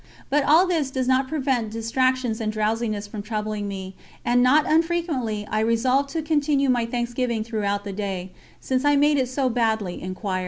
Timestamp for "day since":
7.93-8.83